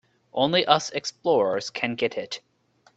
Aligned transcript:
Only 0.33 0.65
us 0.65 0.89
explorers 0.89 1.69
can 1.69 1.93
get 1.93 2.17
it. 2.17 2.39